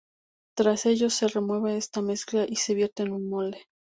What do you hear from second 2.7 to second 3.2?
vierte en